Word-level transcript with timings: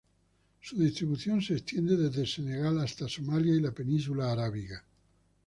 Su 0.61 0.77
distribución 0.79 1.43
se 1.43 1.53
extiende 1.53 1.95
desde 1.95 2.25
Senegal 2.25 2.79
hasta 2.79 3.07
Somalia 3.07 3.53
y 3.53 3.59
la 3.61 3.69
península 3.71 4.31
arábiga. 4.31 4.83